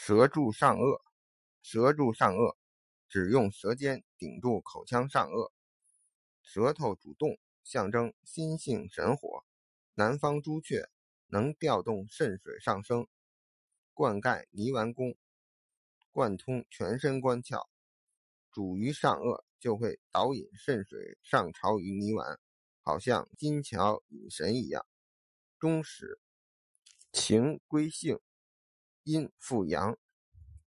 [0.00, 1.02] 舌柱上颚，
[1.60, 2.56] 舌柱上颚，
[3.08, 5.50] 指用舌尖顶住口腔上颚，
[6.40, 9.44] 舌头主动，象征心性神火。
[9.94, 10.88] 南方朱雀
[11.26, 13.08] 能调动肾水上升，
[13.92, 15.16] 灌溉泥丸宫，
[16.12, 17.66] 贯通全身关窍。
[18.52, 22.38] 主于上颚，就会导引肾水上朝于泥丸，
[22.82, 24.86] 好像金桥引神一样。
[25.58, 26.20] 中史
[27.12, 28.20] 情归性。
[29.08, 29.96] 阴复阳，